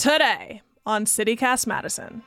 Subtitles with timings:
[0.00, 2.22] Today on CityCast Madison.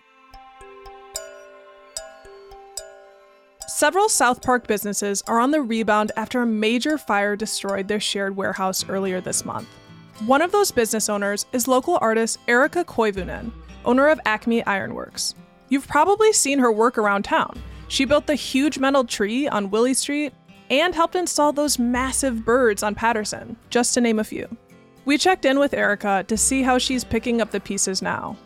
[3.68, 8.36] Several South Park businesses are on the rebound after a major fire destroyed their shared
[8.36, 9.68] warehouse earlier this month.
[10.28, 13.52] One of those business owners is local artist Erika Koivunen,
[13.86, 15.34] owner of Acme Ironworks.
[15.70, 17.60] You've probably seen her work around town.
[17.88, 20.32] She built the huge metal tree on Willy Street
[20.70, 24.48] and helped install those massive birds on Patterson, just to name a few.
[25.06, 28.38] We checked in with Erika to see how she's picking up the pieces now.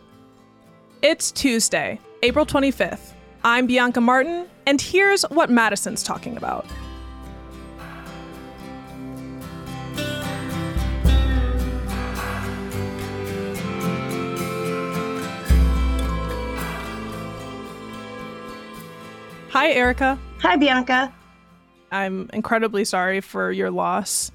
[1.02, 3.12] It's Tuesday, April 25th.
[3.44, 6.66] I'm Bianca Martin, and here's what Madison's talking about.
[19.50, 20.18] Hi, Erika.
[20.40, 21.14] Hi, Bianca.
[21.92, 24.32] I'm incredibly sorry for your loss.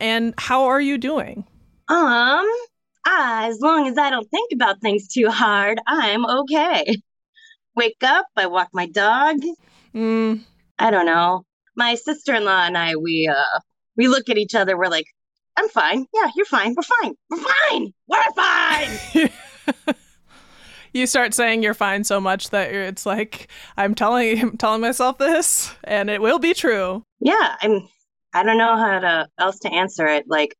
[0.00, 1.46] And how are you doing?
[1.92, 2.46] Um,
[3.06, 6.96] ah, as long as I don't think about things too hard, I'm okay.
[7.76, 9.36] Wake up, I walk my dog.
[9.94, 10.40] Mm,
[10.78, 11.44] I don't know.
[11.76, 13.58] My sister-in-law and I, we uh,
[13.98, 14.78] we look at each other.
[14.78, 15.04] We're like,
[15.58, 16.06] "I'm fine.
[16.14, 16.74] Yeah, you're fine.
[16.74, 17.14] We're fine.
[17.28, 17.92] We're fine.
[18.08, 19.30] We're fine."
[20.94, 25.18] you start saying you're fine so much that it's like I'm telling I'm telling myself
[25.18, 27.04] this, and it will be true.
[27.20, 27.86] yeah, I'm.
[28.32, 30.24] I don't know how to else to answer it.
[30.26, 30.56] Like,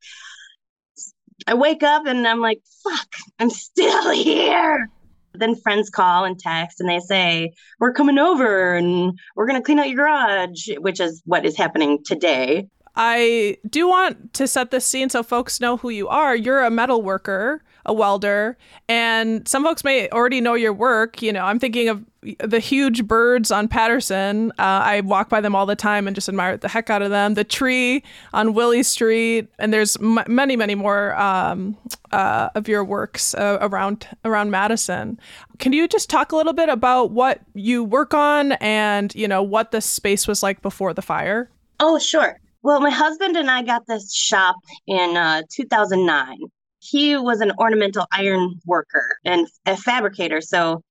[1.47, 4.89] I wake up and I'm like, "Fuck, I'm still here."
[5.35, 9.65] Then friends call and text and they say, We're coming over and we're going to
[9.65, 12.67] clean out your garage, which is what is happening today.
[12.95, 16.35] I do want to set this scene so folks know who you are.
[16.35, 18.55] You're a metal worker, a welder,
[18.87, 21.21] and some folks may already know your work.
[21.21, 22.05] You know, I'm thinking of
[22.39, 24.51] the huge birds on Patterson.
[24.59, 27.09] Uh, I walk by them all the time and just admire the heck out of
[27.09, 27.33] them.
[27.33, 31.75] The tree on Willy Street, and there's m- many, many more um,
[32.11, 35.19] uh, of your works uh, around around Madison.
[35.57, 39.41] Can you just talk a little bit about what you work on and you know
[39.41, 41.49] what the space was like before the fire?
[41.79, 42.39] Oh, sure.
[42.63, 44.55] Well, my husband and I got this shop
[44.87, 46.37] in uh, 2009.
[46.79, 50.39] He was an ornamental iron worker and a fabricator.
[50.39, 50.81] So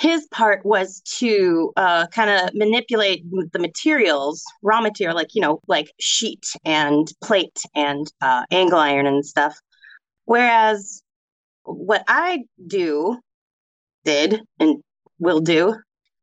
[0.00, 5.60] his part was to uh, kind of manipulate the materials, raw material, like, you know,
[5.68, 9.56] like sheet and plate and uh, angle iron and stuff.
[10.24, 11.00] Whereas
[11.62, 13.20] what I do,
[14.04, 14.82] did, and
[15.20, 15.76] will do,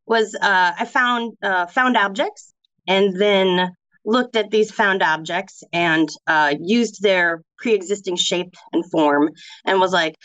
[0.06, 2.54] was uh, I found uh, found objects
[2.88, 3.72] and then
[4.06, 9.30] looked at these found objects and uh, used their pre-existing shape and form
[9.66, 10.16] and was like,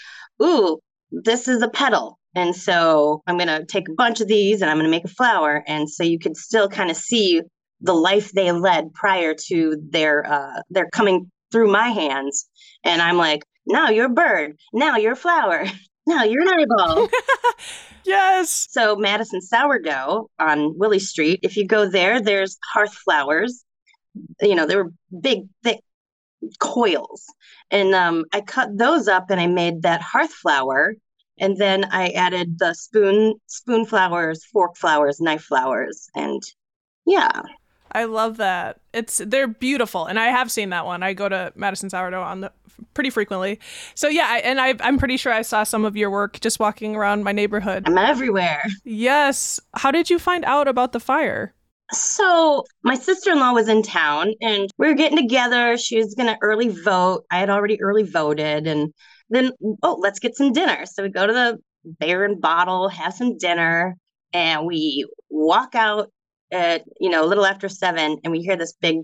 [0.43, 0.79] "Ooh,
[1.11, 4.71] this is a petal." And so I'm going to take a bunch of these and
[4.71, 5.65] I'm going to make a flower.
[5.67, 7.41] And so you could still kind of see
[7.81, 12.47] the life they led prior to their uh, their coming through my hands.
[12.85, 14.59] And I'm like, now you're a bird.
[14.73, 15.67] Now you're a flower.
[16.09, 17.09] Now you're an eyeball.
[18.07, 18.69] Yes.
[18.71, 23.65] So Madison Sourdough on Willy Street, if you go there, there's hearth flowers.
[24.41, 25.81] You know, they were big, thick
[26.59, 27.25] coils.
[27.71, 30.94] And um, I cut those up and I made that hearth flower.
[31.38, 36.09] And then I added the spoon spoon flowers, fork flowers, knife flowers.
[36.15, 36.43] And
[37.04, 37.43] yeah.
[37.93, 38.81] I love that.
[38.93, 41.03] It's they're beautiful, and I have seen that one.
[41.03, 42.53] I go to Madison Sourdough on the
[42.94, 43.59] pretty frequently.
[43.94, 46.59] So yeah, I, and I, I'm pretty sure I saw some of your work just
[46.59, 47.84] walking around my neighborhood.
[47.87, 48.62] I'm everywhere.
[48.84, 49.60] Yes.
[49.75, 51.54] How did you find out about the fire?
[51.93, 55.77] So my sister-in-law was in town and we were getting together.
[55.77, 57.25] She was gonna early vote.
[57.31, 58.93] I had already early voted and
[59.31, 59.53] then
[59.83, 60.84] oh let's get some dinner.
[60.87, 63.97] So we go to the bear and bottle, have some dinner,
[64.33, 66.10] and we walk out
[66.51, 68.99] at you know a little after seven and we hear this big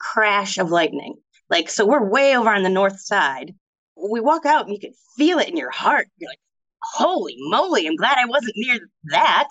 [0.00, 1.14] crash of lightning.
[1.50, 3.54] Like so we're way over on the north side.
[3.96, 6.08] We walk out and you can feel it in your heart.
[6.18, 6.38] You're like,
[6.82, 8.80] holy moly, I'm glad I wasn't near
[9.10, 9.50] that.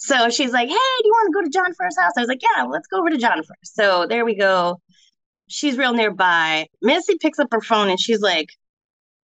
[0.00, 2.12] So she's like, Hey, do you want to go to Jennifer's house?
[2.16, 3.74] I was like, Yeah, let's go over to John First.
[3.76, 4.80] So there we go.
[5.46, 6.66] She's real nearby.
[6.80, 8.48] Missy picks up her phone and she's like,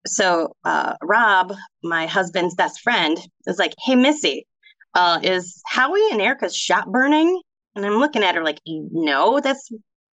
[0.06, 1.52] So uh, Rob,
[1.82, 4.46] my husband's best friend, is like, Hey, Missy,
[4.94, 7.40] uh, is Howie and Erika's shop burning?
[7.74, 9.70] And I'm looking at her like, No, that's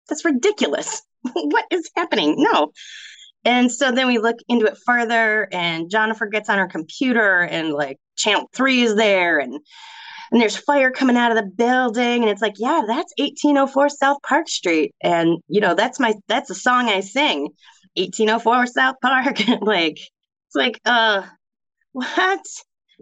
[0.10, 1.04] that's ridiculous.
[1.34, 2.34] what is happening?
[2.38, 2.72] No.
[3.46, 7.72] And so then we look into it further, and Jennifer gets on her computer, and
[7.72, 9.60] like channel three is there, and
[10.32, 14.18] and there's fire coming out of the building, and it's like, yeah, that's 1804 South
[14.28, 17.50] Park Street, and you know that's my that's a song I sing,
[17.96, 19.40] 1804 South Park.
[19.62, 21.24] like it's like, uh,
[21.92, 22.46] what?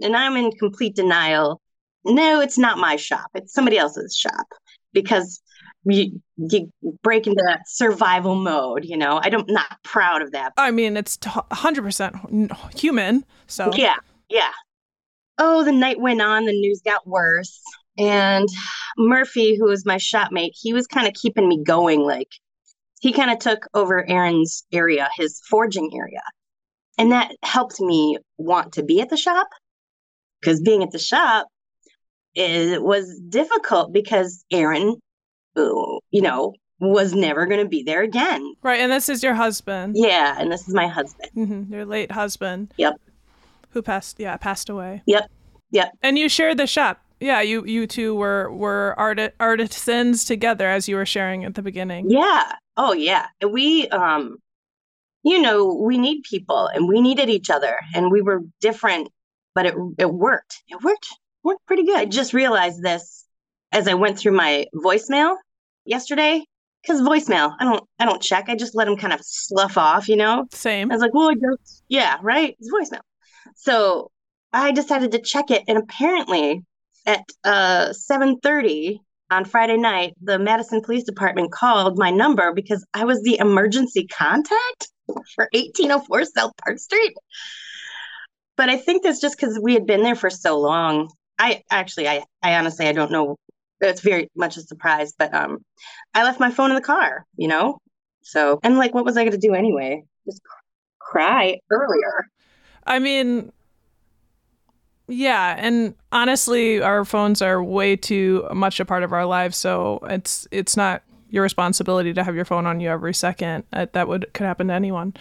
[0.01, 1.62] And I'm in complete denial.
[2.04, 3.27] No, it's not my shop.
[3.33, 4.45] It's somebody else's shop
[4.94, 5.42] because
[5.86, 6.72] you, you
[7.04, 10.98] break into that survival mode you know i don't not proud of that i mean
[10.98, 13.95] it's 100% human so yeah
[14.30, 14.51] yeah
[15.37, 17.59] oh the night went on the news got worse
[17.97, 18.47] and
[18.97, 22.29] murphy who was my shopmate he was kind of keeping me going like
[23.01, 26.21] he kind of took over aaron's area his forging area
[26.97, 29.47] and that helped me want to be at the shop
[30.41, 31.47] because being at the shop
[32.33, 34.95] it was difficult because aaron
[35.55, 38.53] you know, was never going to be there again.
[38.61, 38.79] Right.
[38.79, 39.95] And this is your husband.
[39.97, 40.35] Yeah.
[40.38, 41.31] And this is my husband.
[41.35, 42.73] Mm-hmm, your late husband.
[42.77, 42.95] Yep.
[43.75, 45.04] Who passed, yeah, passed away.
[45.06, 45.30] Yep.
[45.72, 45.98] Yep.
[46.01, 47.01] And you shared the shop.
[47.19, 51.62] Yeah, you you two were were art artisans together as you were sharing at the
[51.62, 52.10] beginning.
[52.10, 52.54] Yeah.
[52.77, 53.27] Oh yeah.
[53.45, 54.38] We um
[55.24, 59.10] you know, we need people and we needed each other and we were different,
[59.54, 60.63] but it it worked.
[60.69, 61.07] It worked
[61.44, 61.98] worked pretty good.
[61.98, 63.25] I just realized this
[63.74, 65.36] as I went through my voicemail
[65.83, 66.45] yesterday
[66.81, 70.07] because voicemail i don't i don't check i just let them kind of slough off
[70.07, 73.01] you know same i was like well just, yeah right it's voicemail
[73.56, 74.09] so
[74.53, 76.63] i decided to check it and apparently
[77.06, 79.00] at uh 7.30
[79.31, 84.07] on friday night the madison police department called my number because i was the emergency
[84.07, 84.88] contact
[85.36, 87.13] for 1804 south park street
[88.56, 92.07] but i think that's just because we had been there for so long i actually
[92.07, 93.38] i i honestly i don't know
[93.81, 95.13] it's very much a surprise.
[95.18, 95.59] But um,
[96.13, 97.80] I left my phone in the car, you know.
[98.24, 100.03] So and like, what was I going to do anyway?
[100.25, 100.41] Just
[101.00, 102.27] cry earlier.
[102.85, 103.51] I mean,
[105.07, 109.57] yeah, and honestly, our phones are way too much a part of our lives.
[109.57, 113.63] So it's it's not your responsibility to have your phone on you every second.
[113.73, 115.13] Uh, that would could happen to anyone.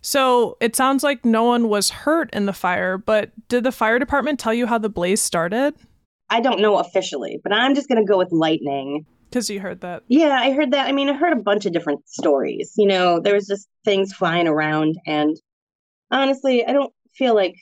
[0.00, 3.98] So it sounds like no one was hurt in the fire, but did the fire
[3.98, 5.74] department tell you how the blaze started?
[6.28, 9.06] I don't know officially, but I'm just going to go with lightning.
[9.30, 10.02] Because you heard that.
[10.08, 10.88] Yeah, I heard that.
[10.88, 12.72] I mean, I heard a bunch of different stories.
[12.76, 14.96] You know, there was just things flying around.
[15.06, 15.36] And
[16.14, 17.56] honestly, I don't feel like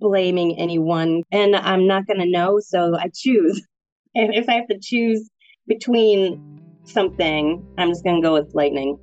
[0.00, 1.22] blaming anyone.
[1.30, 2.58] And I'm not going to know.
[2.60, 3.62] So I choose.
[4.14, 5.30] And if I have to choose
[5.66, 8.98] between something, I'm just going to go with lightning.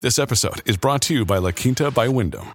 [0.00, 2.54] This episode is brought to you by La Quinta by Wyndham.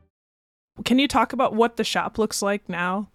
[0.85, 3.09] Can you talk about what the shop looks like now?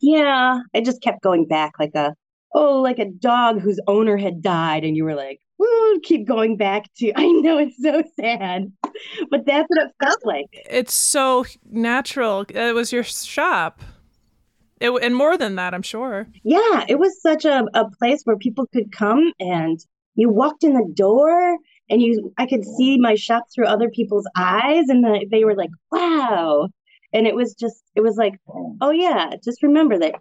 [0.00, 2.14] yeah, I just kept going back like a
[2.54, 6.56] oh, like a dog whose owner had died, and you were like, Woo, keep going
[6.56, 7.12] back to.
[7.16, 8.72] I know it's so sad,
[9.30, 10.46] but that's what it felt like.
[10.52, 12.46] It's so natural.
[12.48, 13.80] It was your shop.
[14.80, 16.28] It, and more than that, I'm sure.
[16.44, 19.80] Yeah, it was such a, a place where people could come and
[20.14, 21.56] you walked in the door
[21.90, 25.56] and you I could see my shop through other people's eyes and the, they were
[25.56, 26.68] like, wow
[27.12, 28.34] and it was just it was like
[28.80, 30.14] oh yeah just remember that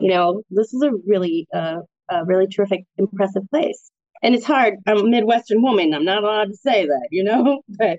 [0.00, 1.78] you know this is a really uh,
[2.10, 3.90] a really terrific impressive place
[4.22, 7.62] and it's hard i'm a midwestern woman i'm not allowed to say that you know
[7.68, 7.98] but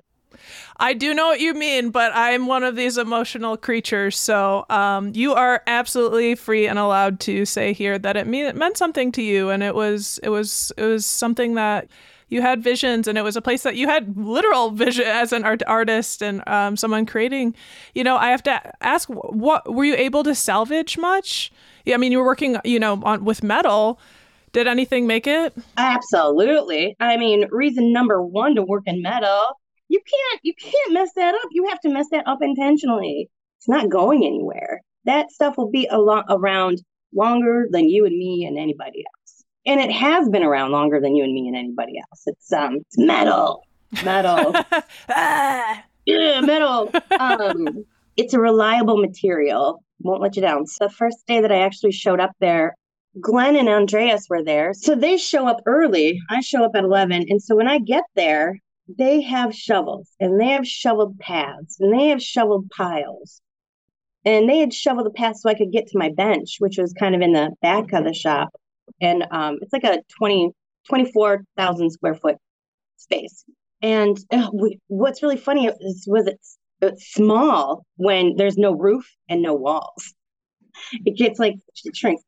[0.78, 4.18] I do know what you mean, but I'm one of these emotional creatures.
[4.18, 8.56] So um, you are absolutely free and allowed to say here that it, mean, it
[8.56, 11.90] meant something to you, and it was it was it was something that
[12.30, 15.44] you had visions and it was a place that you had literal vision as an
[15.44, 17.54] art- artist and um, someone creating
[17.94, 21.52] you know i have to ask what were you able to salvage much
[21.86, 24.00] yeah i mean you were working you know on with metal
[24.52, 29.42] did anything make it absolutely i mean reason number one to work in metal
[29.92, 31.50] You can't you can't mess that up.
[31.52, 33.28] You have to mess that up intentionally.
[33.58, 34.82] It's not going anywhere.
[35.06, 36.78] That stuff will be a lot around
[37.12, 39.19] longer than you and me and anybody else.
[39.66, 42.24] And it has been around longer than you and me and anybody else.
[42.26, 43.64] It's um it's metal.
[44.04, 44.56] Metal.
[45.10, 45.84] Ah.
[46.06, 46.92] yeah, metal.
[47.20, 47.86] Um
[48.18, 49.84] it's a reliable material.
[50.02, 50.66] Won't let you down.
[50.68, 52.76] So the first day that I actually showed up there,
[53.20, 54.74] Glenn and Andreas were there.
[54.74, 56.20] So they show up early.
[56.30, 57.26] I show up at 11.
[57.30, 58.60] And so when I get there,
[58.98, 63.42] they have shovels and they have shoveled paths and they have shoveled piles.
[64.26, 66.94] And they had shoveled the path so I could get to my bench, which was
[66.94, 68.50] kind of in the back of the shop.
[69.02, 70.52] And um, it's like a 20,
[70.88, 72.38] 24,000 square foot
[72.98, 73.44] space.
[73.82, 79.10] And uh, we, what's really funny is, was it's, it's small when there's no roof
[79.30, 80.14] and no walls.
[81.06, 82.24] It gets like it shrinks.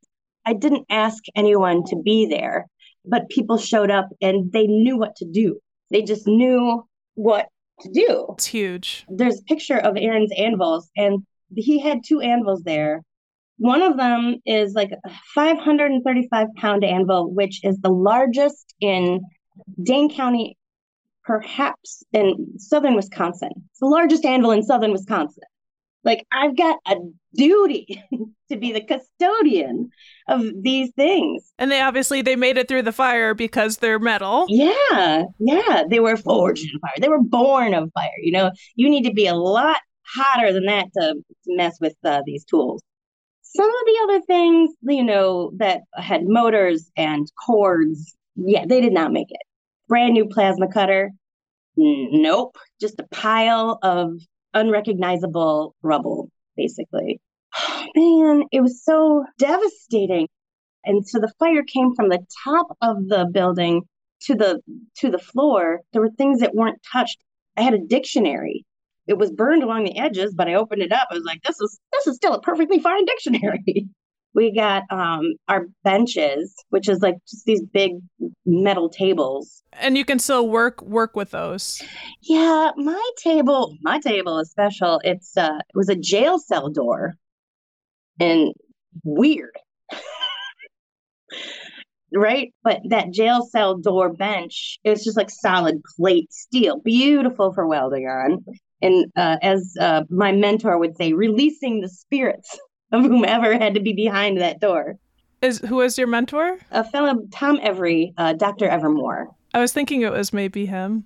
[0.45, 2.67] I didn't ask anyone to be there,
[3.05, 5.59] but people showed up and they knew what to do.
[5.89, 6.83] They just knew
[7.15, 7.47] what
[7.81, 8.27] to do.
[8.33, 9.05] It's huge.
[9.09, 11.25] There's a picture of Aaron's anvils, and
[11.55, 13.03] he had two anvils there.
[13.61, 19.21] One of them is like a 535 pound anvil, which is the largest in
[19.83, 20.57] Dane County,
[21.23, 23.51] perhaps in southern Wisconsin.
[23.69, 25.43] It's the largest anvil in southern Wisconsin.
[26.03, 26.95] Like, I've got a
[27.35, 28.03] duty
[28.49, 29.91] to be the custodian
[30.27, 31.53] of these things.
[31.59, 34.47] And they obviously they made it through the fire because they're metal.
[34.49, 35.83] Yeah, yeah.
[35.87, 36.95] They were forged in fire.
[36.99, 38.09] They were born of fire.
[38.23, 42.23] You know, you need to be a lot hotter than that to mess with uh,
[42.25, 42.81] these tools.
[43.55, 48.93] Some of the other things, you know, that had motors and cords, yeah, they did
[48.93, 49.41] not make it.
[49.88, 51.12] Brand new plasma cutter,
[51.75, 52.58] nope.
[52.79, 54.13] Just a pile of
[54.53, 57.22] unrecognizable rubble, basically.
[57.96, 60.27] Man, it was so devastating.
[60.84, 63.84] And so the fire came from the top of the building
[64.24, 64.62] to the
[64.98, 65.81] to the floor.
[65.93, 67.20] There were things that weren't touched.
[67.58, 68.65] I had a dictionary.
[69.11, 71.09] It was burned along the edges, but I opened it up.
[71.11, 73.89] I was like, this is this is still a perfectly fine dictionary.
[74.33, 77.91] we got um our benches, which is like just these big
[78.45, 79.63] metal tables.
[79.73, 81.83] And you can still work work with those.
[82.21, 85.01] Yeah, my table, my table is special.
[85.03, 87.15] It's uh it was a jail cell door
[88.17, 88.53] and
[89.03, 89.57] weird.
[92.13, 92.53] right?
[92.63, 97.67] But that jail cell door bench, it was just like solid plate steel, beautiful for
[97.67, 98.45] welding on.
[98.81, 102.59] And uh, as uh, my mentor would say, releasing the spirits
[102.91, 104.97] of whomever had to be behind that door.
[105.41, 106.57] Is who was your mentor?
[106.71, 108.67] A fellow Tom Every, uh, Dr.
[108.67, 109.27] Evermor.
[109.53, 111.05] I was thinking it was maybe him.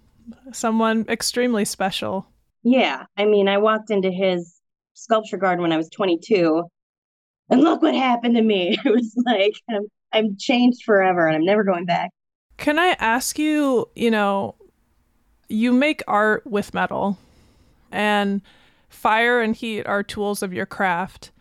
[0.52, 2.28] Someone extremely special.
[2.64, 3.06] Yeah.
[3.16, 4.56] I mean, I walked into his
[4.94, 6.64] sculpture garden when I was 22
[7.50, 8.78] and look what happened to me.
[8.86, 12.12] It was like I'm, I'm changed forever and I'm never going back.
[12.58, 14.56] Can I ask you, you know,
[15.48, 17.18] you make art with metal
[17.96, 18.42] and
[18.90, 21.32] fire and heat are tools of your craft.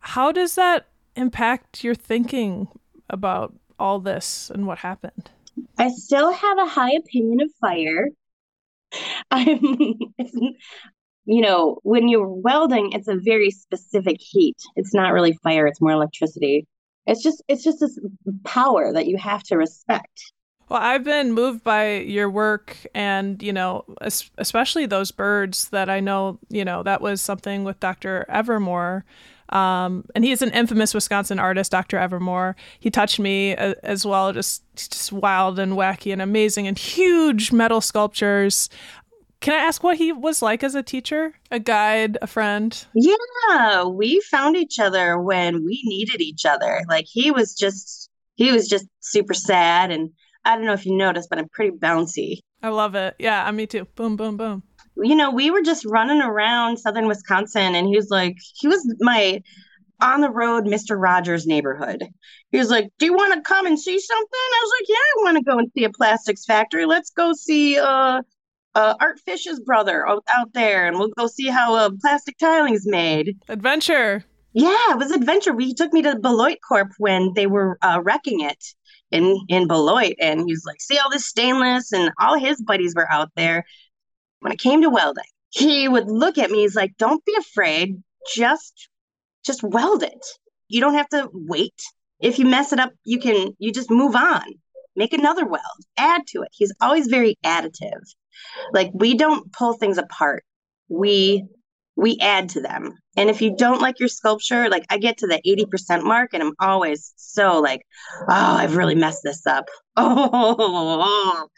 [0.00, 0.86] How does that
[1.16, 2.68] impact your thinking
[3.10, 5.30] about all this and what happened?
[5.76, 8.08] I still have a high opinion of fire.
[9.30, 9.60] I'm
[11.30, 14.56] you know, when you're welding, it's a very specific heat.
[14.76, 16.66] It's not really fire, it's more electricity.
[17.06, 17.98] It's just it's just this
[18.44, 20.32] power that you have to respect.
[20.68, 23.84] Well, I've been moved by your work and, you know,
[24.36, 28.26] especially those birds that I know, you know, that was something with Dr.
[28.28, 29.02] Evermor.
[29.48, 31.96] Um, and he's an infamous Wisconsin artist, Dr.
[31.96, 32.54] Evermor.
[32.78, 37.80] He touched me as well, just just wild and wacky and amazing and huge metal
[37.80, 38.68] sculptures.
[39.40, 42.84] Can I ask what he was like as a teacher, a guide, a friend?
[42.94, 46.82] Yeah, we found each other when we needed each other.
[46.88, 50.10] Like he was just he was just super sad and
[50.48, 52.38] I don't know if you noticed, but I'm pretty bouncy.
[52.62, 53.16] I love it.
[53.18, 53.86] Yeah, I me too.
[53.94, 54.62] Boom, boom, boom.
[54.96, 58.82] You know, we were just running around southern Wisconsin and he was like he was
[59.00, 59.42] my
[60.00, 61.00] on the road Mr.
[61.00, 62.02] Rogers neighborhood.
[62.50, 64.26] He was like, Do you want to come and see something?
[64.32, 66.86] I was like, Yeah, I want to go and see a plastics factory.
[66.86, 68.22] Let's go see uh
[68.74, 72.74] uh, Art Fish's brother out, out there, and we'll go see how uh, plastic tiling
[72.74, 73.36] is made.
[73.48, 74.24] Adventure.
[74.58, 75.56] Yeah, it was adventure.
[75.56, 78.64] He took me to Beloit Corp when they were uh, wrecking it
[79.12, 82.92] in in Beloit, and he was like, "See all this stainless," and all his buddies
[82.96, 83.64] were out there.
[84.40, 86.62] When it came to welding, he would look at me.
[86.62, 88.02] He's like, "Don't be afraid.
[88.34, 88.88] Just
[89.46, 90.26] just weld it.
[90.66, 91.80] You don't have to wait.
[92.18, 94.42] If you mess it up, you can you just move on."
[94.96, 96.48] Make another weld, add to it.
[96.50, 98.02] He's always very additive.
[98.72, 100.44] Like we don't pull things apart.
[100.88, 101.46] We
[101.94, 102.94] we add to them.
[103.18, 106.42] And if you don't like your sculpture, like I get to the 80% mark and
[106.42, 107.84] I'm always so like,
[108.22, 109.64] oh, I've really messed this up.
[109.96, 110.28] Oh,
[110.60, 111.48] oh,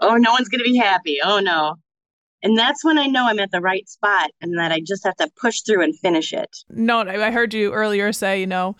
[0.00, 1.18] oh no one's going to be happy.
[1.22, 1.74] Oh no.
[2.42, 5.16] And that's when I know I'm at the right spot and that I just have
[5.16, 6.56] to push through and finish it.
[6.70, 8.76] No, I heard you earlier say, you know,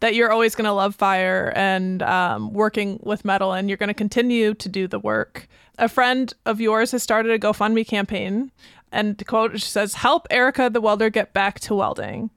[0.00, 3.88] that you're always going to love fire and um, working with metal, and you're going
[3.88, 5.48] to continue to do the work.
[5.78, 8.50] A friend of yours has started a GoFundMe campaign,
[8.92, 12.30] and quote says, "Help Erika the welder get back to welding."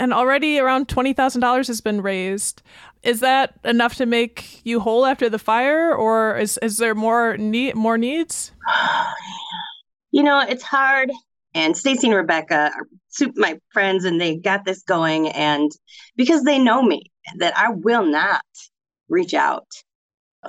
[0.00, 2.62] And already around twenty thousand dollars has been raised.
[3.02, 7.36] Is that enough to make you whole after the fire, or is is there more
[7.36, 8.52] need more needs?
[10.10, 11.12] You know, it's hard.
[11.52, 12.86] And Stacy and Rebecca are
[13.34, 15.28] my friends, and they got this going.
[15.28, 15.70] And
[16.16, 18.42] because they know me, that I will not
[19.08, 19.66] reach out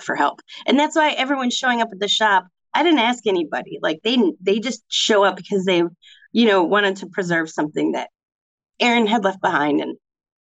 [0.02, 0.42] for help.
[0.66, 2.48] And that's why everyone's showing up at the shop.
[2.74, 3.80] I didn't ask anybody.
[3.82, 5.84] Like they they just show up because they,
[6.32, 8.10] you know, wanted to preserve something that
[8.80, 9.98] Aaron had left behind, and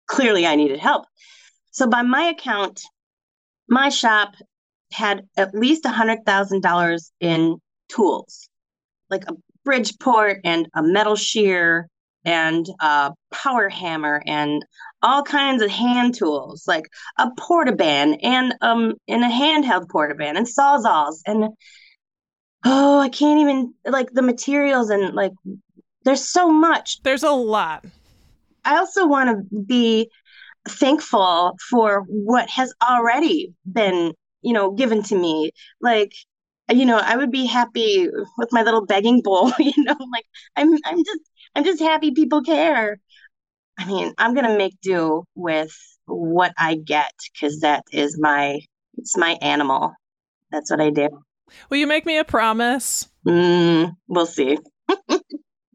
[0.06, 1.04] clearly I needed help.
[1.70, 2.80] So by my account,
[3.68, 4.34] my shop
[4.92, 7.56] had at least a hundred thousand dollars in
[7.88, 8.48] tools,
[9.10, 11.88] like a Bridgeport and a metal shear
[12.24, 14.64] and a power hammer and
[15.02, 16.84] all kinds of hand tools like
[17.18, 21.48] a portaband and um and a handheld portaband and sawzalls and
[22.64, 25.32] oh I can't even like the materials and like
[26.04, 27.02] there's so much.
[27.02, 27.84] There's a lot.
[28.64, 30.10] I also want to be
[30.68, 35.52] thankful for what has already been, you know, given to me.
[35.80, 36.12] Like
[36.70, 40.26] you know, I would be happy with my little begging bowl, you know, like
[40.56, 41.20] I'm I'm just
[41.54, 42.98] I'm just happy people care.
[43.78, 45.72] I mean, I'm gonna make do with
[46.06, 48.60] what I get because that is my
[48.96, 49.92] it's my animal.
[50.50, 51.08] That's what I do.
[51.70, 53.08] Will you make me a promise?
[53.26, 54.58] Mm, we'll see.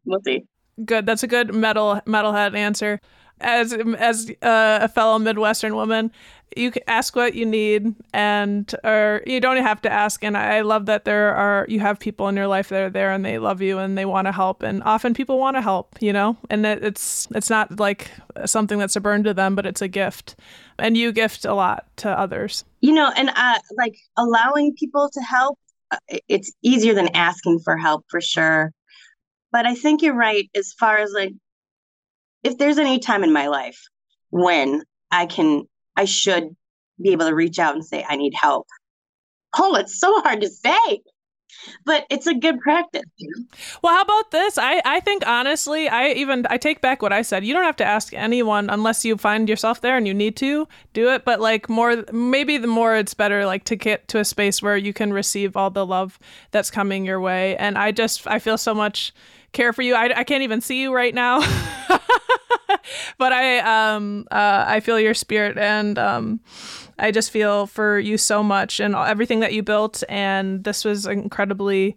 [0.04, 0.44] we'll see.
[0.84, 1.06] Good.
[1.06, 3.00] That's a good metal metalhead answer.
[3.40, 6.10] As as uh, a fellow Midwestern woman,
[6.56, 10.60] you can ask what you need and or you don't have to ask and i
[10.60, 13.38] love that there are you have people in your life that are there and they
[13.38, 16.36] love you and they want to help and often people want to help you know
[16.50, 18.10] and it's it's not like
[18.44, 20.36] something that's a burden to them but it's a gift
[20.78, 25.20] and you gift a lot to others you know and uh like allowing people to
[25.20, 25.58] help
[26.28, 28.72] it's easier than asking for help for sure
[29.52, 31.32] but i think you're right as far as like
[32.42, 33.80] if there's any time in my life
[34.30, 35.64] when i can
[35.98, 36.54] I should
[37.02, 38.68] be able to reach out and say, I need help.
[39.58, 41.00] Oh, it's so hard to say
[41.84, 43.02] but it's a good practice
[43.82, 44.58] well how about this?
[44.58, 47.44] I i think honestly i even i take back what i said.
[47.44, 50.66] You don't have to ask anyone unless you find yourself there and you need to
[50.92, 54.24] do it but like more maybe the more it's better like to get to a
[54.24, 56.18] space where you can receive all the love
[56.50, 57.56] that's coming your way.
[57.56, 59.12] And i just i feel so much
[59.52, 59.94] care for you.
[59.94, 61.40] I, I can't even see you right now.
[63.18, 66.40] But I um uh, I feel your spirit and um
[66.98, 71.06] I just feel for you so much and everything that you built and this was
[71.06, 71.96] an incredibly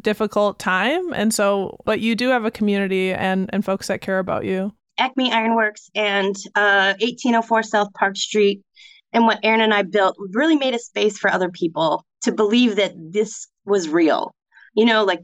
[0.00, 4.18] difficult time and so but you do have a community and and folks that care
[4.18, 4.72] about you.
[4.98, 8.62] Acme Ironworks and uh 1804 South Park Street
[9.12, 12.76] and what Aaron and I built really made a space for other people to believe
[12.76, 14.34] that this was real.
[14.74, 15.20] You know, like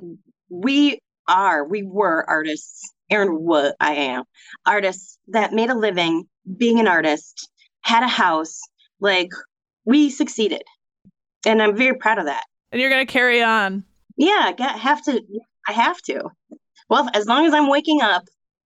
[0.49, 4.25] we are, we were artists Aaron what I am,
[4.65, 6.25] artists that made a living
[6.57, 7.51] being an artist,
[7.83, 8.61] had a house,
[9.01, 9.31] like
[9.85, 10.63] we succeeded.
[11.47, 12.45] And I'm very proud of that.
[12.73, 13.85] And you're going to carry on.
[14.17, 15.23] Yeah, I have to.
[15.67, 16.31] I have to.
[16.89, 18.25] Well, as long as I'm waking up,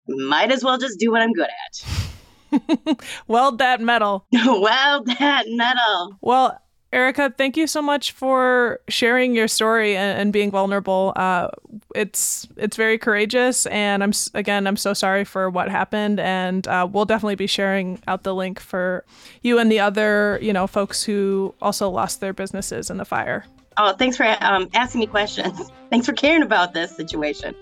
[0.08, 3.02] might as well just do what I'm good at.
[3.28, 4.26] Weld that metal.
[4.32, 6.16] Weld that metal.
[6.20, 6.60] Well,
[6.96, 11.12] Erika, thank you so much for sharing your story and, and being vulnerable.
[11.14, 11.48] Uh,
[11.94, 16.88] it's it's very courageous, and I'm again I'm so sorry for what happened, and uh,
[16.90, 19.04] we'll definitely be sharing out the link for
[19.42, 23.44] you and the other you know folks who also lost their businesses in the fire.
[23.76, 25.70] Oh, thanks for um, asking me questions.
[25.90, 27.54] Thanks for caring about this situation.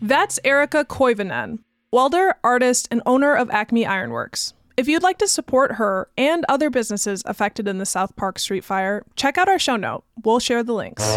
[0.00, 1.58] That's Erika Koivunen
[1.92, 4.54] welder, artist, and owner of Acme Ironworks.
[4.76, 8.64] If you'd like to support her and other businesses affected in the South Park Street
[8.64, 10.04] Fire, check out our show note.
[10.24, 11.16] We'll share the links.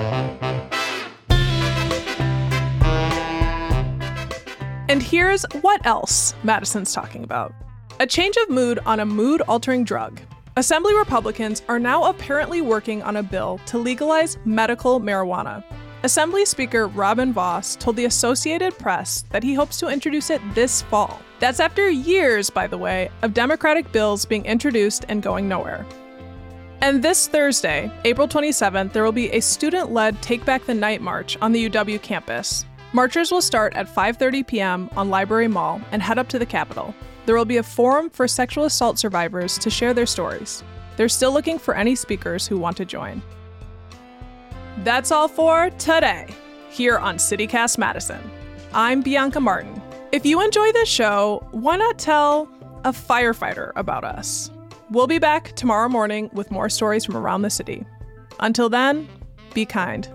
[4.89, 7.53] And here's what else Madison's talking about
[7.99, 10.19] a change of mood on a mood altering drug.
[10.57, 15.63] Assembly Republicans are now apparently working on a bill to legalize medical marijuana.
[16.06, 20.82] Assembly Speaker Robin Vos told the Associated Press that he hopes to introduce it this
[20.82, 21.22] fall.
[21.39, 25.86] That's after years, by the way, of Democratic bills being introduced and going nowhere.
[26.82, 31.38] And this Thursday, April 27th, there will be a student-led Take Back the Night march
[31.42, 32.66] on the UW campus.
[32.92, 34.89] Marchers will start at 5:30 p.m.
[34.98, 36.94] on Library Mall and head up to the Capitol.
[37.26, 40.66] There will be a forum for sexual assault survivors to share their stories.
[40.98, 43.22] They're still looking for any speakers who want to join.
[44.79, 46.27] That's all for today,
[46.69, 48.19] here on CityCast Madison.
[48.73, 49.81] I'm Bianca Martin.
[50.12, 52.49] If you enjoy this show, why not tell
[52.83, 54.49] a firefighter about us?
[54.89, 57.86] We'll be back tomorrow morning with more stories from around the city.
[58.39, 59.07] Until then,
[59.53, 60.09] be kind.